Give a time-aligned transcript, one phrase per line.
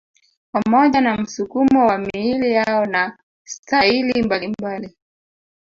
[0.51, 4.95] Pamoja na msukumo wa miili yao na staili mbalimbali